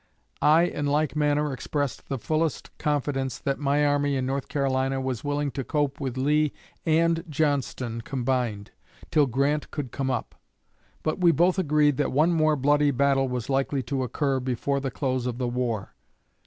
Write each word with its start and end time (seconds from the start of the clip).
I 0.41 0.63
in 0.63 0.87
like 0.87 1.15
manner 1.15 1.53
expressed 1.53 2.09
the 2.09 2.17
fullest 2.17 2.75
confidence 2.79 3.37
that 3.37 3.59
my 3.59 3.85
army 3.85 4.15
in 4.15 4.25
North 4.25 4.47
Carolina 4.47 4.99
was 4.99 5.23
willing 5.23 5.51
to 5.51 5.63
cope 5.63 5.99
with 6.01 6.17
Lee 6.17 6.53
and 6.87 7.23
Johnston 7.29 8.01
combined, 8.01 8.71
till 9.11 9.27
Grant 9.27 9.69
could 9.69 9.91
come 9.91 10.09
up. 10.09 10.33
But 11.03 11.21
we 11.21 11.31
both 11.31 11.59
agreed 11.59 11.97
that 11.97 12.11
one 12.11 12.31
more 12.33 12.55
bloody 12.55 12.89
battle 12.89 13.29
was 13.29 13.47
likely 13.47 13.83
to 13.83 14.01
occur 14.01 14.39
before 14.39 14.79
the 14.79 14.89
close 14.89 15.27
of 15.27 15.37
the 15.37 15.47
war. 15.47 15.93